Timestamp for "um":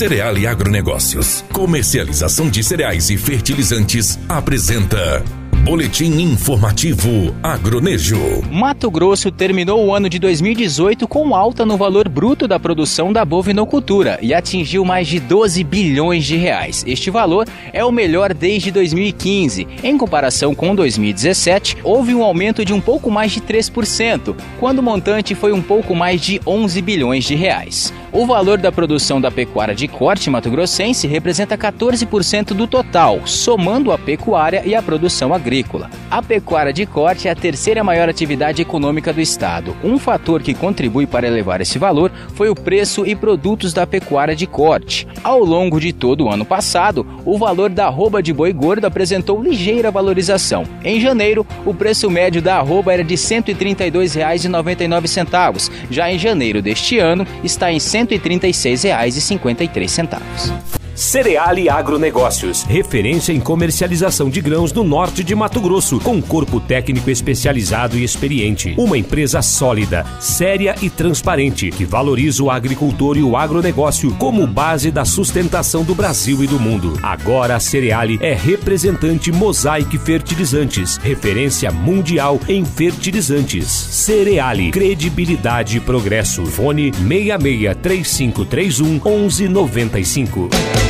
22.14-22.24, 22.72-22.80, 25.52-25.60, 39.84-39.96